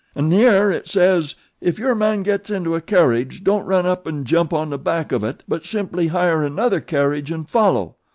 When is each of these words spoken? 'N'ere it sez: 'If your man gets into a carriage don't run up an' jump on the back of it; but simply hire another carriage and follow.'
'N'ere 0.15 0.71
it 0.71 0.87
sez: 0.87 1.35
'If 1.61 1.77
your 1.77 1.93
man 1.93 2.23
gets 2.23 2.49
into 2.49 2.73
a 2.73 2.81
carriage 2.81 3.43
don't 3.43 3.67
run 3.67 3.85
up 3.85 4.07
an' 4.07 4.23
jump 4.25 4.51
on 4.51 4.71
the 4.71 4.79
back 4.79 5.11
of 5.11 5.23
it; 5.23 5.43
but 5.47 5.63
simply 5.63 6.07
hire 6.07 6.41
another 6.43 6.79
carriage 6.79 7.29
and 7.29 7.47
follow.' 7.47 7.97